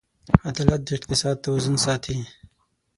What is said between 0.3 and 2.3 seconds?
عدالت د اقتصاد توازن ساتي.